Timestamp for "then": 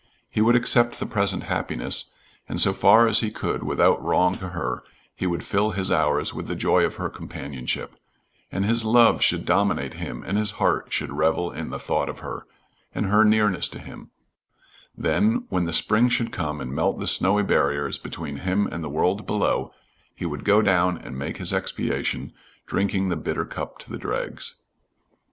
14.97-15.45